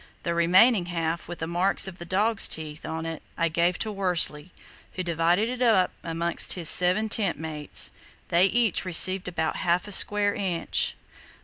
[0.23, 3.91] The remaining half, with the marks of the dog's teeth on it, I gave to
[3.91, 4.51] Worsley,
[4.93, 7.91] who divided it up amongst his seven tent mates;
[8.29, 10.95] they each received about half a square inch.